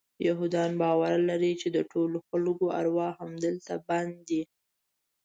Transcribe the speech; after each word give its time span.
یهودان 0.27 0.71
باور 0.81 1.13
لري 1.29 1.53
چې 1.61 1.67
د 1.75 1.77
ټولو 1.91 2.17
خلکو 2.29 2.65
ارواح 2.79 3.11
همدلته 3.23 3.73
بند 3.87 4.13
دي. 4.27 4.41